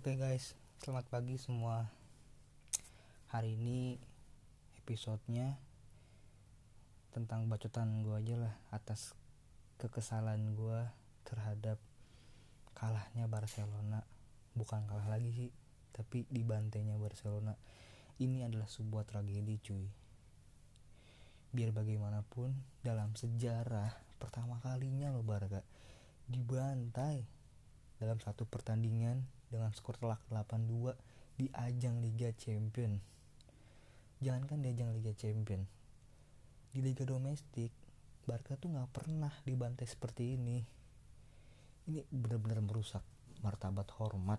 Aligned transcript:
Oke 0.00 0.16
guys, 0.16 0.56
selamat 0.80 1.12
pagi 1.12 1.36
semua. 1.36 1.84
Hari 3.36 3.52
ini 3.52 4.00
episodenya 4.80 5.60
tentang 7.12 7.44
bacotan 7.52 8.00
gue 8.00 8.16
aja 8.16 8.40
lah 8.40 8.54
atas 8.72 9.12
kekesalan 9.76 10.56
gue 10.56 10.80
terhadap 11.28 11.76
kalahnya 12.72 13.28
Barcelona. 13.28 14.00
Bukan 14.56 14.88
kalah 14.88 15.04
lagi 15.04 15.36
sih, 15.36 15.50
tapi 15.92 16.24
dibantainya 16.32 16.96
Barcelona. 16.96 17.52
Ini 18.16 18.48
adalah 18.48 18.72
sebuah 18.72 19.04
tragedi 19.04 19.60
cuy. 19.60 19.84
Biar 21.52 21.76
bagaimanapun 21.76 22.56
dalam 22.80 23.12
sejarah 23.20 23.92
pertama 24.16 24.64
kalinya 24.64 25.12
loh 25.12 25.20
Barca 25.20 25.60
dibantai 26.24 27.20
dalam 28.00 28.16
satu 28.16 28.48
pertandingan 28.48 29.39
dengan 29.50 29.74
skor 29.74 29.98
telak 29.98 30.22
8-2 30.30 30.94
di 31.34 31.50
ajang 31.50 31.98
Liga 31.98 32.30
Champion. 32.38 33.02
Jangankan 34.22 34.62
di 34.62 34.70
ajang 34.70 34.94
Liga 34.94 35.10
Champion, 35.18 35.66
di 36.70 36.80
Liga 36.80 37.02
Domestik, 37.02 37.74
Barca 38.22 38.54
tuh 38.54 38.70
nggak 38.70 38.90
pernah 38.94 39.32
dibantai 39.42 39.90
seperti 39.90 40.38
ini. 40.38 40.62
Ini 41.90 42.06
benar-benar 42.14 42.62
merusak 42.62 43.02
martabat 43.42 43.90
hormat 43.98 44.38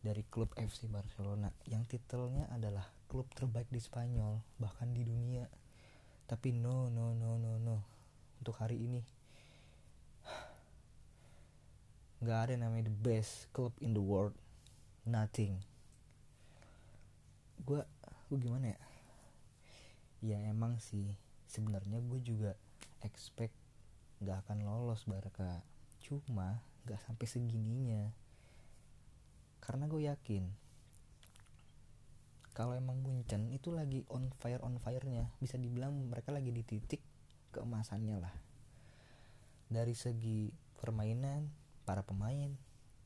dari 0.00 0.24
klub 0.30 0.54
FC 0.56 0.88
Barcelona 0.88 1.50
yang 1.68 1.84
titelnya 1.84 2.48
adalah 2.48 2.86
klub 3.10 3.28
terbaik 3.34 3.68
di 3.68 3.82
Spanyol 3.82 4.40
bahkan 4.56 4.94
di 4.96 5.04
dunia. 5.04 5.44
Tapi 6.24 6.56
no 6.56 6.88
no 6.88 7.12
no 7.12 7.36
no 7.36 7.60
no 7.60 7.76
untuk 8.38 8.56
hari 8.62 8.78
ini 8.78 9.17
nggak 12.18 12.38
ada 12.38 12.50
yang 12.54 12.62
namanya 12.66 12.90
the 12.90 12.96
best 12.98 13.46
club 13.54 13.70
in 13.78 13.94
the 13.94 14.02
world. 14.02 14.34
Nothing. 15.06 15.62
Gue 17.62 17.82
gue 18.28 18.38
gimana 18.38 18.74
ya? 18.74 18.80
Ya 20.20 20.38
emang 20.50 20.82
sih. 20.82 21.14
Sebenarnya 21.46 22.02
gue 22.02 22.20
juga 22.20 22.58
expect 23.06 23.54
nggak 24.18 24.46
akan 24.46 24.66
lolos 24.66 25.06
Barca. 25.06 25.62
Cuma 26.02 26.62
nggak 26.84 27.00
sampai 27.06 27.26
segininya. 27.30 28.10
Karena 29.62 29.86
gue 29.86 30.10
yakin 30.10 30.68
kalau 32.58 32.74
emang 32.74 32.98
Munchen 32.98 33.54
itu 33.54 33.70
lagi 33.70 34.02
on 34.10 34.34
fire 34.42 34.58
on 34.66 34.82
firenya 34.82 35.30
bisa 35.38 35.54
dibilang 35.54 35.94
mereka 36.10 36.34
lagi 36.34 36.50
di 36.50 36.66
titik 36.66 36.98
keemasannya 37.54 38.18
lah. 38.18 38.34
Dari 39.70 39.94
segi 39.94 40.50
permainan 40.74 41.46
para 41.88 42.04
pemain 42.04 42.52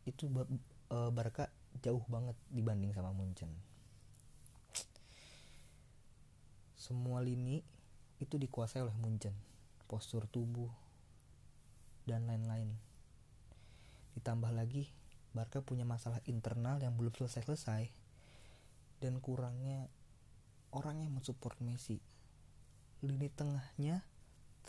itu 0.03 0.27
uh, 0.91 1.15
Barca 1.15 1.47
jauh 1.79 2.03
banget 2.11 2.35
dibanding 2.51 2.91
sama 2.91 3.15
Munchen. 3.15 3.55
Semua 6.75 7.23
lini 7.23 7.63
itu 8.19 8.35
dikuasai 8.43 8.83
oleh 8.83 8.97
Munchen, 8.99 9.39
postur 9.87 10.27
tubuh 10.27 10.67
dan 12.11 12.27
lain-lain. 12.27 12.75
Ditambah 14.19 14.51
lagi 14.51 14.91
Barca 15.31 15.63
punya 15.63 15.87
masalah 15.87 16.19
internal 16.27 16.83
yang 16.83 16.99
belum 16.99 17.15
selesai-selesai 17.15 17.87
dan 18.99 19.23
kurangnya 19.23 19.87
orang 20.75 21.07
yang 21.07 21.15
mensupport 21.15 21.55
Messi. 21.63 22.03
Lini 23.07 23.31
tengahnya 23.31 24.03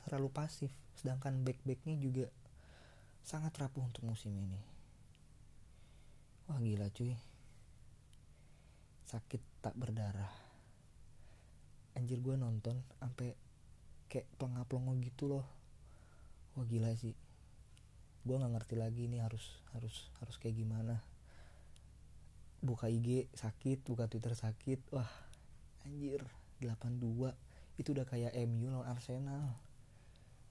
terlalu 0.05 0.29
pasif, 0.29 0.69
sedangkan 1.01 1.41
back-backnya 1.41 1.97
juga 1.97 2.29
sangat 3.23 3.55
rapuh 3.55 3.87
untuk 3.87 4.03
musim 4.03 4.35
ini. 4.35 4.59
Wah 6.51 6.59
gila 6.59 6.91
cuy. 6.91 7.15
Sakit 9.07 9.39
tak 9.63 9.79
berdarah. 9.79 10.31
Anjir 11.95 12.19
gue 12.19 12.35
nonton 12.35 12.83
sampai 12.99 13.31
kayak 14.11 14.27
pelongo-pelongo 14.35 14.99
gitu 14.99 15.31
loh. 15.31 15.47
Wah 16.59 16.67
gila 16.67 16.91
sih. 16.99 17.15
Gue 18.27 18.35
nggak 18.35 18.59
ngerti 18.59 18.75
lagi 18.75 19.07
ini 19.07 19.23
harus 19.23 19.63
harus 19.71 20.11
harus 20.19 20.35
kayak 20.35 20.59
gimana. 20.59 20.99
Buka 22.59 22.91
IG 22.91 23.31
sakit, 23.31 23.87
buka 23.87 24.11
Twitter 24.11 24.35
sakit. 24.35 24.83
Wah 24.91 25.07
anjir 25.87 26.27
82 26.59 27.31
itu 27.79 27.89
udah 27.95 28.03
kayak 28.03 28.35
MU 28.51 28.67
lawan 28.67 28.91
Arsenal. 28.91 29.55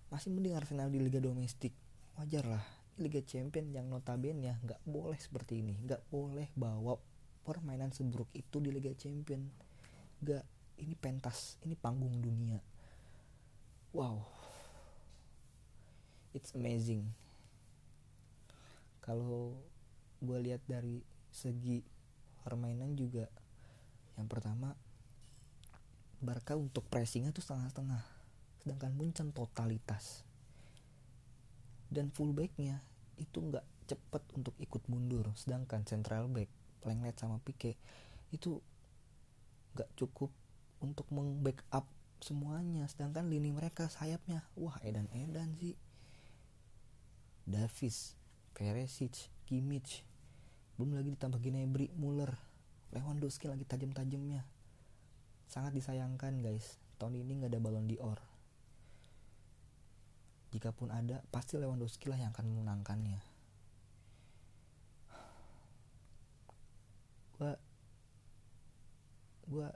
Masih 0.08 0.32
mending 0.32 0.56
Arsenal 0.56 0.88
di 0.88 1.00
liga 1.04 1.20
domestik 1.20 1.72
wajar 2.20 2.44
lah 2.44 2.64
Liga 3.00 3.24
Champion 3.24 3.72
yang 3.72 3.88
notabene 3.88 4.40
ya 4.44 4.54
nggak 4.60 4.84
boleh 4.84 5.16
seperti 5.16 5.64
ini 5.64 5.80
nggak 5.80 6.12
boleh 6.12 6.52
bawa 6.52 6.94
permainan 7.42 7.90
seburuk 7.90 8.30
itu 8.32 8.62
di 8.62 8.70
Liga 8.70 8.94
Champion. 8.94 9.42
Nggak 10.22 10.44
ini 10.82 10.94
pentas 10.94 11.58
ini 11.66 11.74
panggung 11.74 12.22
dunia. 12.22 12.62
Wow. 13.92 14.24
It's 16.32 16.54
amazing. 16.56 17.12
Kalau 19.02 19.58
gue 20.22 20.38
lihat 20.38 20.62
dari 20.64 21.02
segi 21.34 21.82
permainan 22.46 22.94
juga 22.94 23.26
yang 24.14 24.30
pertama 24.30 24.78
Barca 26.22 26.54
untuk 26.54 26.86
pressingnya 26.86 27.34
tuh 27.34 27.42
setengah-setengah. 27.42 28.02
Sedangkan 28.62 28.94
Munchen 28.94 29.34
totalitas 29.34 30.22
dan 31.92 32.08
fullbacknya 32.08 32.80
itu 33.20 33.38
nggak 33.38 33.62
cepet 33.86 34.22
untuk 34.34 34.56
ikut 34.58 34.82
mundur. 34.88 35.28
Sedangkan 35.36 35.84
central 35.84 36.32
back 36.32 36.48
Lenglet 36.82 37.14
sama 37.14 37.38
Pique 37.44 37.78
itu 38.34 38.58
nggak 39.76 39.92
cukup 39.94 40.32
untuk 40.80 41.06
membackup 41.12 41.86
semuanya. 42.24 42.88
Sedangkan 42.88 43.28
lini 43.28 43.52
mereka 43.52 43.86
sayapnya 43.92 44.42
wah 44.56 44.80
edan 44.82 45.06
edan 45.12 45.54
sih. 45.60 45.76
Davis 47.44 48.16
Peresic 48.56 49.28
Kimmich. 49.44 50.02
Belum 50.80 50.96
lagi 50.96 51.12
ditambah 51.12 51.38
Gnabry 51.38 51.92
Muller. 51.94 52.32
Lewandowski 52.92 53.48
lagi 53.48 53.68
tajam-tajamnya. 53.68 54.44
Sangat 55.48 55.76
disayangkan 55.76 56.40
guys. 56.40 56.80
Tahun 56.96 57.12
ini 57.12 57.44
nggak 57.44 57.52
ada 57.52 57.60
balon 57.60 57.88
dior 57.88 58.31
jika 60.52 60.68
pun 60.68 60.92
ada, 60.92 61.24
pasti 61.32 61.56
Lewandowski 61.56 62.12
lah 62.12 62.20
yang 62.20 62.30
akan 62.36 62.44
memenangkannya. 62.44 63.20
Gua 67.40 67.56
gua 69.48 69.68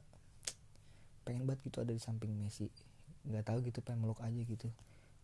pengen 1.25 1.49
banget 1.49 1.73
gitu 1.73 1.81
ada 1.81 1.97
di 1.97 1.99
samping 1.99 2.37
Messi. 2.37 2.69
Nggak 3.25 3.49
tahu 3.49 3.59
gitu 3.65 3.81
pengen 3.81 4.05
meluk 4.05 4.21
aja 4.21 4.37
gitu. 4.37 4.69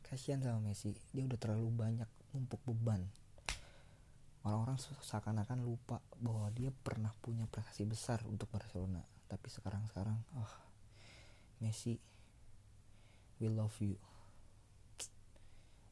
Kasihan 0.01 0.41
sama 0.41 0.73
Messi, 0.73 0.97
dia 1.13 1.23
udah 1.29 1.37
terlalu 1.37 1.69
banyak 1.69 2.09
numpuk 2.33 2.59
beban. 2.65 3.05
Orang-orang 4.43 4.81
seakan-akan 4.81 5.63
lupa 5.63 6.03
bahwa 6.19 6.51
dia 6.51 6.75
pernah 6.75 7.15
punya 7.23 7.47
prestasi 7.47 7.87
besar 7.87 8.25
untuk 8.27 8.51
Barcelona. 8.51 9.05
Tapi 9.31 9.47
sekarang-sekarang, 9.47 10.19
oh, 10.35 10.53
Messi, 11.63 11.95
we 13.39 13.47
love 13.47 13.77
you. 13.79 13.95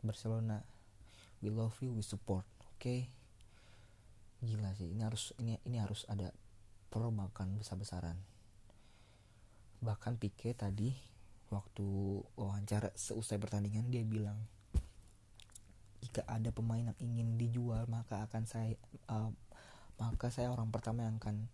Barcelona. 0.02 0.62
We 1.40 1.48
love 1.48 1.76
you 1.80 1.96
we 1.96 2.04
support. 2.04 2.44
Oke. 2.60 2.80
Okay? 2.80 3.00
gila 4.40 4.72
sih 4.72 4.88
ini 4.88 5.04
harus 5.04 5.36
ini 5.36 5.60
ini 5.68 5.76
harus 5.76 6.08
ada 6.08 6.32
perubahan 6.88 7.60
besar-besaran. 7.60 8.16
Bahkan 9.84 10.16
Pique 10.16 10.56
tadi 10.56 10.96
waktu 11.52 11.86
wawancara 12.40 12.88
seusai 12.96 13.36
pertandingan 13.36 13.92
dia 13.92 14.00
bilang 14.00 14.40
jika 16.00 16.24
ada 16.24 16.48
pemain 16.48 16.80
yang 16.80 16.98
ingin 17.04 17.36
dijual 17.36 17.84
maka 17.84 18.24
akan 18.24 18.48
saya 18.48 18.72
uh, 19.12 19.28
maka 20.00 20.32
saya 20.32 20.48
orang 20.48 20.72
pertama 20.72 21.04
yang 21.04 21.20
akan 21.20 21.52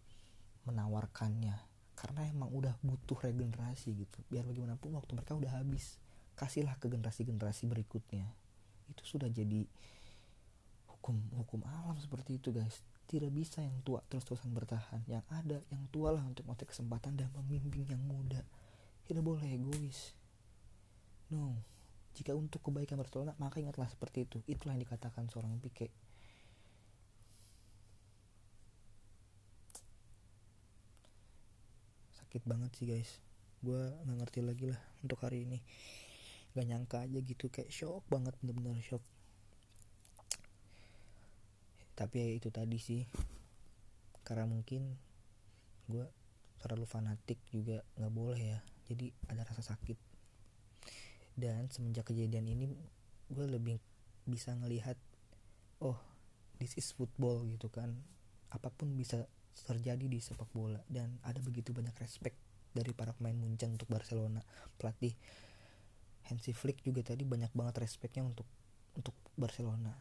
menawarkannya. 0.71 1.59
Karena 1.97 2.29
emang 2.29 2.53
udah 2.53 2.77
butuh 2.85 3.19
regenerasi 3.19 3.99
gitu. 3.99 4.19
Biar 4.31 4.47
bagaimanapun 4.47 4.95
waktu 4.95 5.17
mereka 5.17 5.35
udah 5.35 5.59
habis 5.59 5.99
kasihlah 6.37 6.77
ke 6.77 6.87
generasi-generasi 6.93 7.65
berikutnya. 7.67 8.29
Itu 8.93 9.03
sudah 9.03 9.33
jadi 9.33 9.65
hukum 10.87 11.17
hukum 11.41 11.61
alam 11.65 11.97
seperti 11.97 12.39
itu 12.39 12.53
guys. 12.53 12.85
Tidak 13.07 13.33
bisa 13.33 13.65
yang 13.65 13.81
tua 13.83 14.05
terus-terusan 14.07 14.53
bertahan. 14.53 15.01
Yang 15.09 15.25
ada 15.33 15.59
yang 15.73 15.83
tua 15.91 16.13
lah 16.13 16.23
untuk 16.23 16.45
ngasih 16.47 16.69
kesempatan 16.69 17.17
dan 17.17 17.33
membimbing 17.33 17.89
yang 17.89 18.03
muda. 18.05 18.45
Tidak 19.09 19.25
boleh 19.25 19.47
egois. 19.49 20.13
No. 21.33 21.57
Jika 22.17 22.33
untuk 22.37 22.61
kebaikan 22.61 23.01
Barcelona 23.01 23.33
maka 23.41 23.59
ingatlah 23.59 23.89
seperti 23.89 24.29
itu. 24.29 24.39
Itulah 24.45 24.77
yang 24.77 24.85
dikatakan 24.85 25.27
seorang 25.33 25.57
Pique 25.59 25.89
sakit 32.37 32.43
banget 32.53 32.71
sih 32.77 32.85
guys. 32.85 33.11
Gue 33.65 33.81
nggak 34.05 34.19
ngerti 34.21 34.41
lagi 34.45 34.67
lah 34.69 34.81
untuk 35.01 35.17
hari 35.25 35.49
ini 35.49 35.57
gak 36.57 36.65
nyangka 36.65 37.05
aja 37.05 37.21
gitu 37.21 37.53
kayak 37.53 37.69
shock 37.69 38.01
banget 38.09 38.33
bener-bener 38.41 38.81
shock. 38.81 39.05
Tapi 41.93 42.17
ya 42.17 42.29
itu 42.33 42.49
tadi 42.49 42.81
sih. 42.81 43.05
Karena 44.25 44.49
mungkin 44.49 44.97
gue 45.89 46.09
terlalu 46.61 46.89
fanatik 46.89 47.37
juga 47.53 47.85
nggak 48.01 48.13
boleh 48.13 48.41
ya. 48.57 48.61
Jadi 48.89 49.13
ada 49.29 49.45
rasa 49.45 49.61
sakit. 49.77 49.99
Dan 51.37 51.69
semenjak 51.69 52.09
kejadian 52.09 52.49
ini 52.49 52.73
gue 53.29 53.47
lebih 53.47 53.77
bisa 54.25 54.57
ngelihat 54.57 54.97
oh 55.85 56.01
this 56.57 56.73
is 56.81 56.89
football 56.93 57.45
gitu 57.45 57.69
kan. 57.69 57.93
Apa 58.49 58.73
pun 58.73 58.97
bisa 58.97 59.29
terjadi 59.69 60.09
di 60.09 60.21
sepak 60.21 60.49
bola. 60.57 60.81
Dan 60.89 61.21
ada 61.21 61.41
begitu 61.45 61.77
banyak 61.77 61.97
respect 62.01 62.37
dari 62.77 62.93
para 62.93 63.17
pemain 63.17 63.37
Munchen 63.37 63.73
untuk 63.73 63.89
Barcelona. 63.89 64.45
Pelatih 64.77 65.17
Hansi 66.27 66.51
Flick 66.51 66.83
juga 66.83 67.07
tadi 67.07 67.23
banyak 67.23 67.55
banget 67.55 67.87
respectnya 67.87 68.27
untuk 68.27 68.47
untuk 68.99 69.15
Barcelona. 69.39 69.95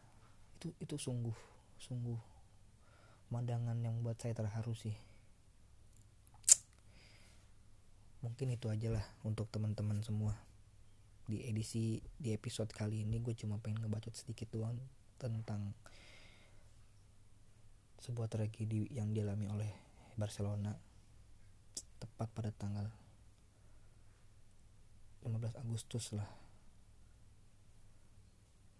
Itu 0.58 0.74
itu 0.82 0.98
sungguh 0.98 1.36
sungguh 1.78 2.18
pemandangan 3.28 3.78
yang 3.82 4.02
buat 4.02 4.18
saya 4.18 4.34
terharu 4.34 4.74
sih. 4.74 4.94
Mungkin 8.24 8.58
itu 8.58 8.66
aja 8.66 8.90
lah 8.90 9.06
untuk 9.22 9.46
teman-teman 9.54 10.02
semua. 10.02 10.34
Di 11.26 11.46
edisi 11.46 12.02
di 12.18 12.34
episode 12.34 12.70
kali 12.70 13.02
ini 13.06 13.22
gue 13.22 13.34
cuma 13.34 13.58
pengen 13.62 13.86
ngebacot 13.86 14.14
sedikit 14.14 14.50
doang 14.50 14.78
tentang 15.18 15.74
sebuah 18.02 18.30
tragedi 18.30 18.90
yang 18.94 19.14
dialami 19.14 19.46
oleh 19.50 19.70
Barcelona. 20.18 20.74
Tepat 22.02 22.28
pada 22.34 22.50
tanggal 22.50 23.05
15 25.26 25.58
Agustus 25.58 26.14
lah. 26.14 26.30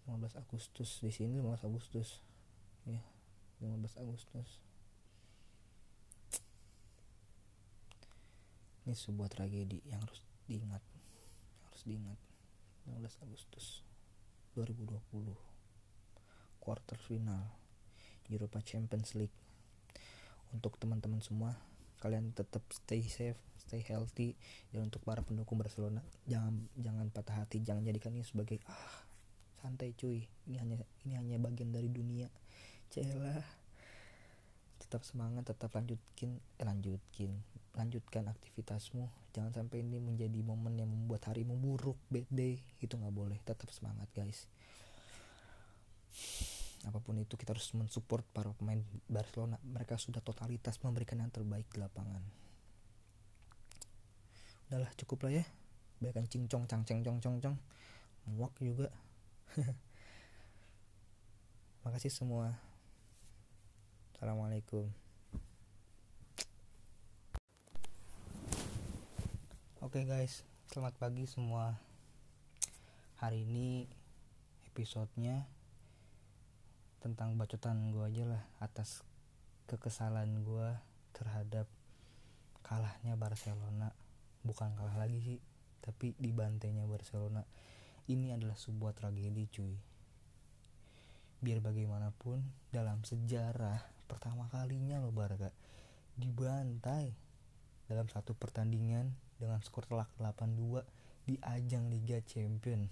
15 0.06 0.38
Agustus 0.38 1.02
di 1.02 1.10
sini 1.10 1.42
15 1.42 1.66
Agustus. 1.66 2.22
Ya 2.86 3.02
15 3.58 3.98
Agustus. 3.98 4.62
Ini 8.86 8.94
sebuah 8.94 9.26
tragedi 9.26 9.82
yang 9.90 9.98
harus 10.06 10.22
diingat 10.46 10.82
harus 11.66 11.82
diingat. 11.82 12.18
15 12.86 13.26
Agustus 13.26 13.82
2020 14.54 15.02
quarter 16.62 16.98
final 17.02 17.50
Europa 18.30 18.62
Champions 18.62 19.18
League. 19.18 19.34
Untuk 20.54 20.78
teman-teman 20.78 21.18
semua 21.18 21.58
kalian 21.98 22.30
tetap 22.30 22.62
stay 22.70 23.02
safe 23.02 23.42
stay 23.66 23.82
healthy. 23.82 24.38
Dan 24.70 24.86
untuk 24.86 25.02
para 25.02 25.20
pendukung 25.26 25.58
Barcelona 25.58 26.00
jangan 26.30 26.54
jangan 26.78 27.10
patah 27.10 27.42
hati. 27.42 27.60
Jangan 27.60 27.82
jadikan 27.82 28.14
ini 28.14 28.22
sebagai 28.22 28.62
ah 28.70 29.02
santai 29.60 29.92
cuy. 29.98 30.22
Ini 30.46 30.56
hanya 30.62 30.76
ini 31.04 31.18
hanya 31.18 31.36
bagian 31.42 31.74
dari 31.74 31.90
dunia. 31.90 32.30
Celah 32.94 33.42
tetap 34.78 35.02
semangat 35.02 35.50
tetap 35.50 35.74
lanjutkin 35.74 36.38
eh, 36.62 36.64
lanjutkin. 36.64 37.34
Lanjutkan 37.76 38.30
aktivitasmu. 38.30 39.34
Jangan 39.34 39.52
sampai 39.52 39.84
ini 39.84 40.00
menjadi 40.00 40.40
momen 40.40 40.80
yang 40.80 40.88
membuat 40.88 41.28
harimu 41.28 41.58
buruk 41.58 41.98
bad 42.08 42.24
day. 42.30 42.62
Itu 42.80 42.96
nggak 42.96 43.12
boleh. 43.12 43.36
Tetap 43.42 43.68
semangat 43.74 44.08
guys. 44.14 44.48
Apa 46.86 47.02
pun 47.02 47.18
itu 47.18 47.34
kita 47.34 47.50
harus 47.50 47.66
mensupport 47.74 48.22
para 48.30 48.54
pemain 48.54 48.78
Barcelona. 49.10 49.58
Mereka 49.60 49.98
sudah 49.98 50.22
totalitas 50.22 50.78
memberikan 50.80 51.18
yang 51.18 51.34
terbaik 51.34 51.66
di 51.68 51.82
lapangan 51.82 52.45
udahlah 54.66 54.90
cukup 54.98 55.30
lah 55.30 55.42
ya. 55.42 55.44
Bahkan 56.02 56.26
cincong 56.26 56.66
cang 56.66 56.82
ceng 56.82 57.06
cong 57.06 57.22
cong 57.22 57.38
cong. 57.38 57.56
Muak 58.26 58.50
juga. 58.58 58.90
Makasih 61.86 62.10
semua. 62.10 62.50
Assalamualaikum. 64.18 64.90
Oke 69.78 70.02
okay 70.02 70.04
guys. 70.04 70.42
Selamat 70.66 70.98
pagi 70.98 71.30
semua. 71.30 71.78
Hari 73.22 73.46
ini 73.46 73.86
episodenya 74.66 75.46
tentang 76.98 77.38
bacotan 77.38 77.94
gue 77.94 78.02
aja 78.02 78.26
lah 78.26 78.42
atas 78.58 79.06
kekesalan 79.70 80.42
gue 80.42 80.68
terhadap 81.14 81.70
kalahnya 82.66 83.14
Barcelona 83.14 83.94
bukan 84.46 84.72
kalah 84.78 84.94
lagi 84.94 85.18
sih 85.18 85.38
tapi 85.82 86.14
dibantainya 86.16 86.86
Barcelona. 86.86 87.42
Ini 88.06 88.38
adalah 88.38 88.54
sebuah 88.54 88.94
tragedi 88.94 89.44
cuy. 89.50 89.74
Biar 91.42 91.58
bagaimanapun 91.58 92.70
dalam 92.70 93.02
sejarah 93.02 93.82
pertama 94.06 94.46
kalinya 94.48 95.02
loh 95.02 95.10
Barca 95.10 95.50
dibantai 96.14 97.10
dalam 97.90 98.06
satu 98.06 98.32
pertandingan 98.38 99.10
dengan 99.36 99.58
skor 99.60 99.84
telak 99.84 100.08
8-2 100.22 100.86
di 101.26 101.34
ajang 101.42 101.90
Liga 101.90 102.22
Champion. 102.22 102.86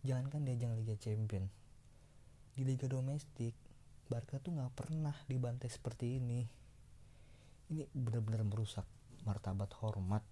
Jangankan 0.00 0.48
di 0.48 0.56
ajang 0.56 0.74
Liga 0.74 0.96
Champion 0.96 1.60
di 2.60 2.68
liga 2.68 2.84
domestik 2.90 3.56
Barca 4.10 4.36
tuh 4.42 4.52
nggak 4.52 4.74
pernah 4.76 5.16
dibantai 5.30 5.72
seperti 5.72 6.18
ini. 6.18 6.42
Ini 7.72 7.86
benar-benar 7.94 8.42
merusak 8.42 8.82
martabat 9.24 9.70
hormat 9.80 10.24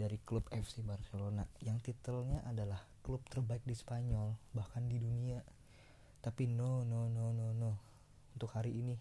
dari 0.00 0.16
klub 0.24 0.48
FC 0.48 0.80
Barcelona 0.80 1.44
yang 1.60 1.76
titelnya 1.84 2.40
adalah 2.48 2.80
klub 3.04 3.20
terbaik 3.28 3.60
di 3.68 3.76
Spanyol 3.76 4.32
bahkan 4.56 4.88
di 4.88 4.96
dunia. 4.96 5.44
Tapi 6.24 6.48
no 6.48 6.84
no 6.88 7.08
no 7.12 7.32
no 7.36 7.52
no. 7.52 7.72
Untuk 8.32 8.52
hari 8.56 8.72
ini 8.72 8.96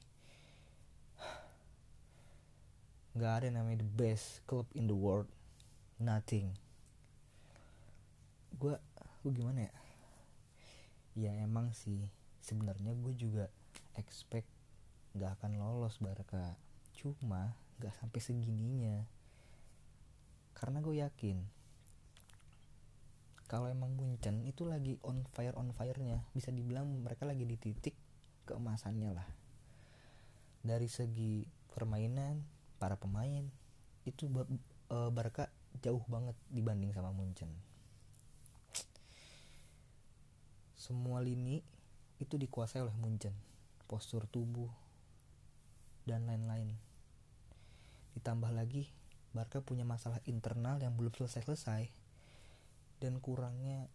nggak 3.15 3.33
ada 3.43 3.47
namanya 3.51 3.83
the 3.83 3.89
best 3.95 4.43
club 4.43 4.67
in 4.75 4.91
the 4.91 4.95
world. 4.95 5.27
Nothing. 5.99 6.51
Gue 8.59 8.75
gue 9.23 9.31
gimana 9.31 9.67
ya? 9.67 9.73
Ya 11.15 11.31
emang 11.39 11.71
sih. 11.71 12.11
Sebenarnya 12.43 12.91
gue 12.95 13.13
juga 13.15 13.47
expect 13.95 14.47
nggak 15.15 15.39
akan 15.39 15.59
lolos 15.59 15.95
Barca. 15.99 16.55
Cuma 16.95 17.55
nggak 17.79 17.95
sampai 17.95 18.19
segininya. 18.19 19.07
Karena 20.53 20.83
gue 20.83 20.99
yakin 20.99 21.59
kalau 23.49 23.65
emang 23.65 23.97
Munchen 23.97 24.45
itu 24.45 24.61
lagi 24.61 25.01
on 25.01 25.25
fire 25.33 25.57
on 25.57 25.73
firenya 25.73 26.21
bisa 26.37 26.53
dibilang 26.53 26.85
mereka 27.01 27.25
lagi 27.25 27.49
di 27.49 27.57
titik 27.57 27.97
keemasannya 28.45 29.09
lah. 29.09 29.25
Dari 30.61 30.85
segi 30.85 31.49
permainan 31.73 32.45
para 32.77 32.93
pemain 32.93 33.41
itu 34.05 34.29
e, 34.29 34.97
Barca 35.09 35.49
jauh 35.81 36.05
banget 36.05 36.37
dibanding 36.53 36.93
sama 36.93 37.09
Munchen. 37.09 37.49
Semua 40.77 41.17
lini 41.17 41.65
itu 42.21 42.37
dikuasai 42.37 42.85
oleh 42.85 42.93
Munchen. 43.01 43.33
Postur 43.89 44.29
tubuh 44.29 44.69
dan 46.05 46.29
lain-lain 46.29 46.77
ditambah 48.19 48.51
lagi 48.51 48.91
Barca 49.31 49.63
punya 49.63 49.87
masalah 49.87 50.19
internal 50.27 50.81
yang 50.81 50.97
belum 50.99 51.15
selesai-selesai 51.15 51.87
dan 52.99 53.21
kurangnya 53.23 53.87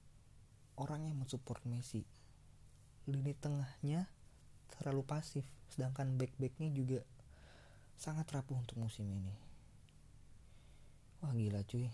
orang 0.80 1.04
yang 1.10 1.20
mensupport 1.20 1.60
Messi. 1.68 2.06
Lini 3.04 3.36
tengahnya 3.36 4.08
terlalu 4.72 5.04
pasif 5.04 5.44
sedangkan 5.68 6.16
back-backnya 6.16 6.70
juga 6.72 7.04
sangat 7.98 8.30
rapuh 8.32 8.56
untuk 8.56 8.80
musim 8.80 9.10
ini. 9.10 9.34
Wah 11.20 11.34
gila 11.34 11.60
cuy. 11.66 11.90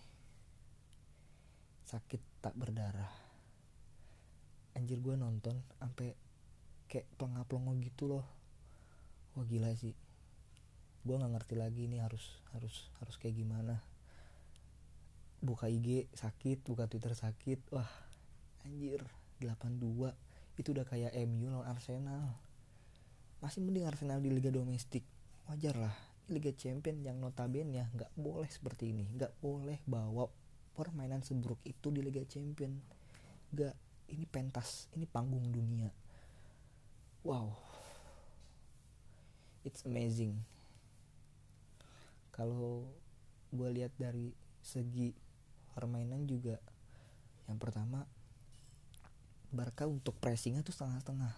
Sakit 1.88 2.22
tak 2.44 2.54
berdarah. 2.54 3.10
Anjir 4.78 5.02
gue 5.02 5.16
nonton 5.18 5.58
sampai 5.82 6.14
kayak 6.86 7.08
pelongo 7.18 7.74
gitu 7.82 8.06
loh. 8.06 8.26
Wah 9.34 9.48
gila 9.48 9.72
sih 9.74 10.09
gue 11.00 11.16
nggak 11.16 11.32
ngerti 11.32 11.54
lagi 11.56 11.88
ini 11.88 11.96
harus 11.96 12.44
harus 12.52 12.92
harus 13.00 13.16
kayak 13.16 13.40
gimana. 13.40 13.80
Buka 15.40 15.72
IG 15.72 16.12
sakit 16.12 16.68
buka 16.68 16.84
Twitter 16.84 17.16
sakit. 17.16 17.72
Wah 17.72 17.88
anjir 18.68 19.00
82 19.40 20.12
itu 20.60 20.68
udah 20.76 20.84
kayak 20.84 21.16
MU 21.24 21.48
lawan 21.48 21.72
Arsenal. 21.72 22.36
Masih 23.40 23.64
mending 23.64 23.88
Arsenal 23.88 24.20
di 24.20 24.28
Liga 24.28 24.52
Domestik. 24.52 25.00
Wajar 25.48 25.80
lah 25.80 25.96
Liga 26.28 26.52
Champion 26.52 27.00
yang 27.00 27.16
notabene 27.16 27.80
ya 27.80 27.88
nggak 27.96 28.12
boleh 28.20 28.50
seperti 28.52 28.92
ini. 28.92 29.08
Nggak 29.16 29.40
boleh 29.40 29.80
bawa 29.88 30.28
permainan 30.76 31.24
seburuk 31.24 31.64
itu 31.64 31.88
di 31.88 32.04
Liga 32.04 32.20
Champion. 32.28 32.76
Nggak 33.56 33.74
ini 34.12 34.28
pentas 34.28 34.92
ini 34.92 35.08
panggung 35.08 35.48
dunia. 35.48 35.88
Wow. 37.24 37.56
It's 39.64 39.88
amazing 39.88 40.59
kalau 42.40 42.88
gue 43.52 43.68
lihat 43.68 43.92
dari 44.00 44.32
segi 44.64 45.12
permainan 45.76 46.24
juga 46.24 46.56
yang 47.44 47.60
pertama 47.60 48.08
Barca 49.52 49.84
untuk 49.84 50.14
pressingnya 50.22 50.62
tuh 50.62 50.72
setengah-setengah. 50.72 51.34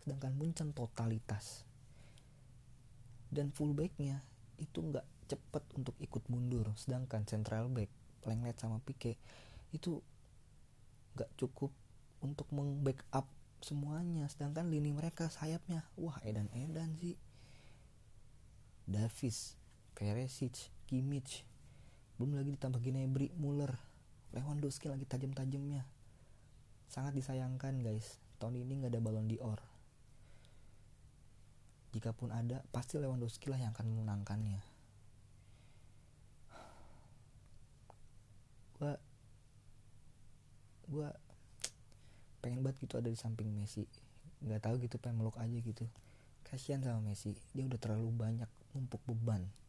Sedangkan 0.00 0.32
Munchen 0.32 0.72
totalitas. 0.72 1.68
Dan 3.28 3.52
fullbacknya 3.52 4.24
itu 4.56 4.80
nggak 4.80 5.04
cepet 5.28 5.64
untuk 5.76 5.92
ikut 6.00 6.24
mundur. 6.32 6.72
Sedangkan 6.74 7.28
central 7.28 7.68
back 7.68 7.92
Lenglet 8.24 8.56
sama 8.56 8.80
Pique 8.80 9.20
itu 9.76 10.00
nggak 11.14 11.30
cukup 11.36 11.68
untuk 12.24 12.48
membackup 12.48 13.28
semuanya. 13.60 14.24
Sedangkan 14.32 14.72
lini 14.72 14.96
mereka 14.96 15.28
sayapnya 15.28 15.84
wah 16.00 16.16
edan 16.24 16.48
edan 16.56 16.96
sih. 16.96 17.20
Davis 18.88 19.59
Peresic 20.00 20.72
Kimmich 20.88 21.44
belum 22.16 22.32
lagi 22.32 22.56
ditambah 22.56 22.80
Gnabry 22.80 23.36
Muller 23.36 23.68
Lewandowski 24.32 24.88
lagi 24.88 25.04
tajam-tajamnya. 25.04 25.84
Sangat 26.88 27.12
disayangkan 27.12 27.84
guys. 27.84 28.16
Tahun 28.40 28.56
ini 28.56 28.80
nggak 28.80 28.96
ada 28.96 29.00
balon 29.04 29.28
di 29.28 29.36
or 29.44 29.60
jikapun 31.92 32.32
ada 32.32 32.64
pasti 32.72 32.96
Lewandowski 32.96 33.52
lah 33.52 33.60
yang 33.60 33.76
akan 33.76 33.92
memenangkannya. 33.92 34.64
Gua 38.80 38.96
gua 40.88 41.12
pengen 42.40 42.64
banget 42.64 42.88
gitu 42.88 42.96
ada 42.96 43.12
di 43.12 43.20
samping 43.20 43.52
Messi. 43.52 43.84
Nggak 44.40 44.64
tahu 44.64 44.80
gitu 44.80 44.96
pengen 44.96 45.20
meluk 45.20 45.36
aja 45.36 45.60
gitu. 45.60 45.84
Kasihan 46.48 46.80
sama 46.80 47.04
Messi. 47.04 47.36
Dia 47.52 47.68
udah 47.68 47.76
terlalu 47.76 48.08
banyak 48.16 48.48
numpuk 48.72 49.04
beban 49.04 49.59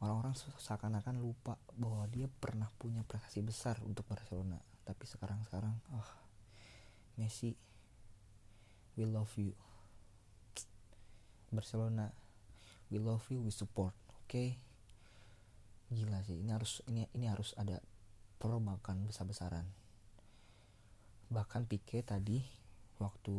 orang-orang 0.00 0.36
seakan-akan 0.36 1.16
lupa 1.18 1.56
bahwa 1.72 2.04
dia 2.12 2.28
pernah 2.28 2.68
punya 2.76 3.00
prestasi 3.06 3.40
besar 3.40 3.80
untuk 3.84 4.04
Barcelona. 4.04 4.60
Tapi 4.84 5.04
sekarang-sekarang 5.08 5.74
oh 5.96 6.10
Messi 7.16 7.56
we 8.96 9.04
love 9.08 9.32
you. 9.40 9.56
Barcelona 11.48 12.12
we 12.92 13.00
love 13.00 13.24
you 13.32 13.40
we 13.40 13.52
support 13.52 13.96
oke? 14.12 14.28
Okay? 14.28 14.60
gila 15.86 16.18
sih 16.26 16.42
ini 16.42 16.50
harus 16.50 16.82
ini 16.90 17.06
ini 17.14 17.30
harus 17.30 17.54
ada 17.54 17.78
perubahan 18.42 19.06
besar-besaran. 19.06 19.66
Bahkan 21.30 21.66
Pique 21.70 22.02
tadi 22.02 22.42
waktu 22.98 23.34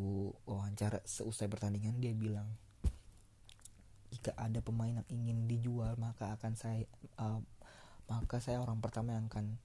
wawancara 0.47 1.03
seusai 1.03 1.51
pertandingan 1.51 1.99
dia 1.99 2.15
bilang 2.15 2.47
jika 4.17 4.33
ada 4.33 4.57
pemain 4.65 4.97
yang 4.97 5.07
ingin 5.13 5.45
dijual 5.45 5.93
maka 6.01 6.33
akan 6.33 6.57
saya 6.57 6.89
uh, 7.21 7.37
maka 8.07 8.39
saya 8.39 8.63
orang 8.63 8.79
pertama 8.79 9.13
yang 9.13 9.27
akan 9.27 9.59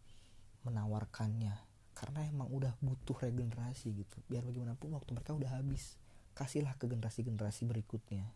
menawarkannya. 0.66 1.54
Karena 1.92 2.26
emang 2.26 2.50
udah 2.50 2.74
butuh 2.82 3.14
regenerasi 3.14 3.94
gitu. 3.94 4.16
Biar 4.26 4.42
bagaimanapun 4.42 4.90
waktu 4.92 5.14
mereka 5.14 5.32
udah 5.38 5.50
habis 5.62 5.94
kasihlah 6.34 6.74
ke 6.74 6.90
generasi-generasi 6.90 7.68
berikutnya. 7.70 8.26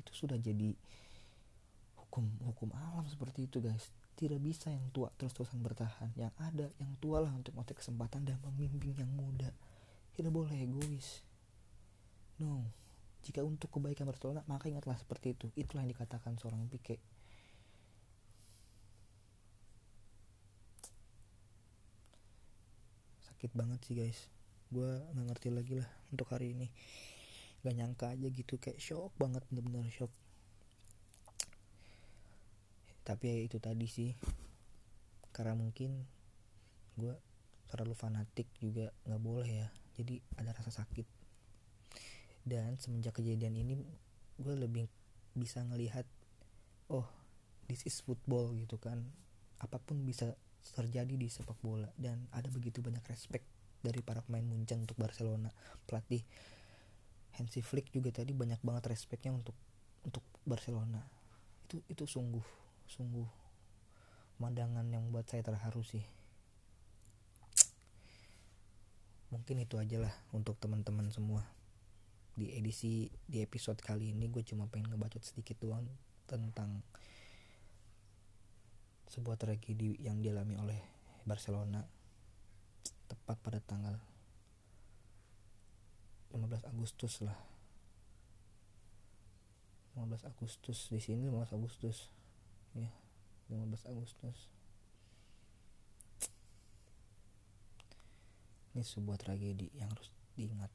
Itu 0.00 0.24
sudah 0.24 0.40
jadi 0.40 0.72
hukum 1.98 2.24
hukum 2.48 2.72
alam 2.72 3.04
seperti 3.08 3.50
itu 3.50 3.60
guys. 3.60 3.92
Tidak 4.16 4.40
bisa 4.40 4.72
yang 4.72 4.88
tua 4.94 5.12
terus-terusan 5.20 5.60
bertahan. 5.60 6.16
Yang 6.16 6.32
ada 6.40 6.66
yang 6.80 6.92
tua 7.02 7.20
lah 7.20 7.32
untuk 7.34 7.52
mati 7.52 7.76
kesempatan 7.76 8.24
dan 8.24 8.40
memimpin 8.40 8.96
yang 8.96 9.12
muda. 9.12 9.52
Tidak 10.16 10.32
boleh 10.32 10.56
egois. 10.56 11.20
No 12.40 12.81
jika 13.22 13.40
untuk 13.46 13.70
kebaikan 13.70 14.06
Barcelona 14.10 14.42
maka 14.50 14.66
ingatlah 14.66 14.98
seperti 14.98 15.34
itu. 15.38 15.46
Itulah 15.54 15.86
yang 15.86 15.94
dikatakan 15.94 16.36
seorang 16.38 16.66
Pique 16.66 16.98
sakit 23.42 23.58
banget 23.58 23.82
sih 23.82 23.98
guys. 23.98 24.30
Gue 24.70 25.02
nggak 25.18 25.26
ngerti 25.34 25.48
lagi 25.50 25.74
lah 25.74 25.90
untuk 26.14 26.30
hari 26.30 26.54
ini. 26.54 26.70
Gak 27.66 27.74
nyangka 27.74 28.14
aja 28.14 28.30
gitu 28.30 28.54
kayak 28.54 28.78
shock 28.78 29.10
banget 29.18 29.42
bener-bener 29.50 29.82
shock. 29.90 30.14
Tapi 33.02 33.24
ya 33.26 33.36
itu 33.42 33.58
tadi 33.58 33.90
sih. 33.90 34.14
Karena 35.34 35.58
mungkin 35.58 36.06
gue 36.94 37.18
terlalu 37.66 37.98
fanatik 37.98 38.46
juga 38.62 38.94
nggak 39.10 39.22
boleh 39.26 39.66
ya. 39.66 39.68
Jadi 39.98 40.22
ada 40.38 40.54
rasa 40.54 40.70
sakit 40.70 41.21
dan 42.42 42.74
semenjak 42.78 43.14
kejadian 43.18 43.54
ini 43.54 43.78
gue 44.38 44.54
lebih 44.58 44.90
bisa 45.32 45.62
ngelihat 45.62 46.04
oh 46.90 47.06
this 47.70 47.86
is 47.86 48.02
football 48.02 48.50
gitu 48.58 48.76
kan. 48.76 49.00
Apa 49.62 49.78
pun 49.78 50.02
bisa 50.02 50.34
terjadi 50.74 51.14
di 51.14 51.30
sepak 51.30 51.56
bola. 51.62 51.88
Dan 51.94 52.26
ada 52.34 52.50
begitu 52.50 52.82
banyak 52.82 53.02
respect 53.06 53.46
dari 53.82 54.02
para 54.02 54.22
pemain 54.22 54.44
Munchen 54.44 54.82
untuk 54.82 54.98
Barcelona. 54.98 55.50
Pelatih 55.86 56.22
Hansi 57.38 57.64
Flick 57.64 57.88
juga 57.94 58.12
tadi 58.12 58.36
banyak 58.36 58.60
banget 58.60 58.92
respectnya 58.92 59.32
untuk 59.32 59.54
untuk 60.02 60.22
Barcelona. 60.42 61.00
Itu 61.66 61.80
itu 61.86 62.04
sungguh 62.04 62.44
sungguh 62.90 63.28
pemandangan 64.36 64.84
yang 64.90 65.08
buat 65.14 65.24
saya 65.30 65.46
terharu 65.46 65.86
sih. 65.86 66.02
Mungkin 69.32 69.64
itu 69.64 69.80
aja 69.80 69.96
lah 69.96 70.12
untuk 70.36 70.60
teman-teman 70.60 71.08
semua 71.08 71.40
di 72.32 72.56
edisi 72.56 73.12
di 73.28 73.44
episode 73.44 73.80
kali 73.84 74.16
ini 74.16 74.32
gue 74.32 74.40
cuma 74.40 74.64
pengen 74.68 74.96
ngebacot 74.96 75.20
sedikit 75.20 75.60
doang 75.60 75.84
tentang 76.24 76.80
sebuah 79.12 79.36
tragedi 79.36 80.00
yang 80.00 80.24
dialami 80.24 80.56
oleh 80.56 80.80
Barcelona 81.28 81.84
tepat 83.12 83.36
pada 83.44 83.60
tanggal 83.60 84.00
15 86.32 86.64
Agustus 86.72 87.20
lah. 87.20 87.36
15 90.00 90.24
Agustus 90.24 90.88
di 90.88 90.96
sini 90.96 91.28
15 91.28 91.52
Agustus. 91.52 92.08
Ya 92.72 92.88
15 93.52 93.92
Agustus. 93.92 94.48
Ini 98.72 98.80
sebuah 98.80 99.20
tragedi 99.20 99.68
yang 99.76 99.92
harus 99.92 100.08
diingat 100.32 100.72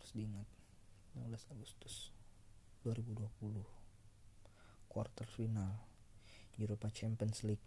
harus 0.00 0.10
diingat 0.16 0.48
15 1.16 1.52
Agustus 1.52 2.12
2020 2.84 3.28
quarter 4.88 5.28
final 5.28 5.72
Europa 6.60 6.92
Champions 6.92 7.44
League. 7.48 7.64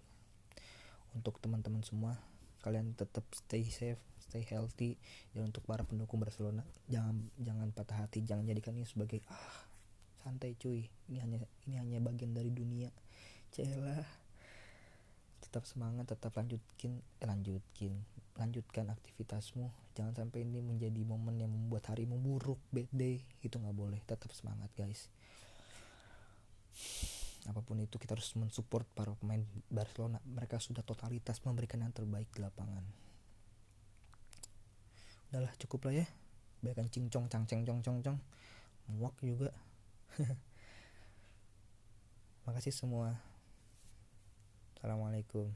Untuk 1.17 1.41
teman-teman 1.41 1.81
semua 1.81 2.19
kalian 2.65 2.97
tetap 2.97 3.23
stay 3.33 3.61
safe 3.69 4.01
stay 4.17 4.41
healthy 4.41 4.97
dan 5.37 5.53
untuk 5.53 5.61
para 5.69 5.85
pendukung 5.85 6.17
Barcelona 6.17 6.65
jangan 6.89 7.29
jangan 7.37 7.69
patah 7.69 8.01
hati 8.09 8.25
jangan 8.25 8.41
jadikan 8.49 8.73
ini 8.73 8.89
sebagai 8.89 9.21
ah 9.29 9.69
santai 10.25 10.57
cuy 10.57 10.89
ini 11.05 11.21
hanya 11.21 11.37
ini 11.69 11.77
hanya 11.77 12.01
bagian 12.01 12.33
dari 12.33 12.49
dunia. 12.49 12.89
Celah 13.53 14.24
tetap 15.55 15.71
semangat 15.71 16.11
tetap 16.11 16.35
lanjutkin 16.35 16.99
eh, 16.99 17.23
lanjutkin 17.23 17.95
lanjutkan 18.35 18.91
aktivitasmu. 18.91 19.71
Jangan 19.95 20.11
sampai 20.11 20.43
ini 20.43 20.59
menjadi 20.59 20.99
momen 21.07 21.39
yang 21.39 21.47
membuat 21.47 21.87
harimu 21.95 22.19
buruk 22.19 22.59
bad 22.75 22.91
day. 22.91 23.23
Itu 23.39 23.63
nggak 23.63 23.71
boleh 23.71 24.03
tetap 24.03 24.35
semangat 24.35 24.67
guys. 24.75 25.07
Apa 27.47 27.63
pun 27.63 27.79
itu 27.79 27.95
kita 27.95 28.19
harus 28.19 28.35
mensupport 28.35 28.83
para 28.91 29.15
pemain 29.15 29.39
Barcelona. 29.71 30.19
Mereka 30.27 30.59
sudah 30.59 30.83
totalitas 30.83 31.39
memberikan 31.47 31.79
yang 31.79 31.95
terbaik 31.95 32.27
di 32.35 32.43
lapangan. 32.43 32.83
Udahlah 35.31 35.55
cukup 35.55 35.87
lah 35.87 36.03
ya. 36.03 36.07
Bayangkan 36.59 36.91
cincong 36.91 37.31
cangceng 37.31 37.63
cong 37.63 37.79
cong 37.79 38.03
cong 38.03 38.19
muak 38.91 39.15
juga. 39.23 39.55
Makasih 42.43 42.75
semua 42.75 43.15
assalamualaikum 44.85 45.49